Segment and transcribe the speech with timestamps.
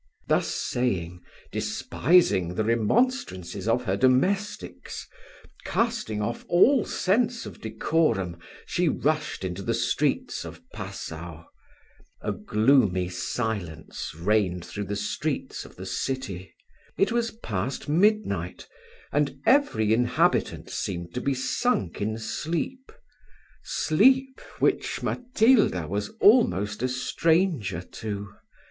[0.27, 1.21] Thus saying,
[1.51, 5.05] despising the remonstrances of her domestics,
[5.63, 11.43] casting off all sense of decorum, she rushed into the streets of Passau.
[12.21, 16.51] A gloomy silence reigned through the streets of the city;
[16.97, 18.67] it was past midnight,
[19.11, 22.91] and every inhabitant seemed to be sunk in sleep
[23.63, 28.29] sleep which Matilda was almost a stranger to.